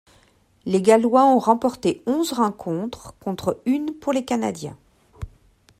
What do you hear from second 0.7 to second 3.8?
Gallois ont remporté onze rencontres contre